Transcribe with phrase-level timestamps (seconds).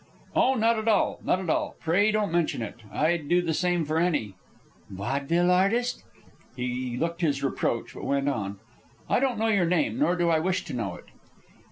[0.35, 1.75] "Oh, not at all, not at all.
[1.79, 2.73] Pray don't mention it.
[2.91, 4.33] I'd do the same for any"
[4.89, 6.03] "Vaudeville artist!"
[6.55, 8.57] He looked his reproach, but went on.
[9.07, 11.05] "I don't know your name, nor do I wish to know it."